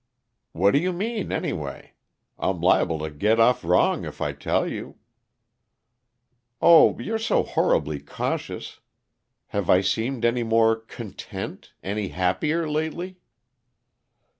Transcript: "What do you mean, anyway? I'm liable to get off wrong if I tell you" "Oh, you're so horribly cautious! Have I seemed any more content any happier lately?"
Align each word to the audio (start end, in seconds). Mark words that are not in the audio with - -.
"What 0.53 0.71
do 0.71 0.79
you 0.79 0.91
mean, 0.93 1.31
anyway? 1.31 1.93
I'm 2.39 2.59
liable 2.59 2.97
to 3.01 3.11
get 3.11 3.39
off 3.39 3.63
wrong 3.63 4.03
if 4.03 4.19
I 4.19 4.31
tell 4.33 4.65
you" 4.67 4.95
"Oh, 6.59 6.97
you're 6.99 7.19
so 7.19 7.43
horribly 7.43 7.99
cautious! 7.99 8.79
Have 9.49 9.69
I 9.69 9.81
seemed 9.81 10.25
any 10.25 10.41
more 10.41 10.75
content 10.75 11.73
any 11.83 12.07
happier 12.07 12.67
lately?" 12.67 13.19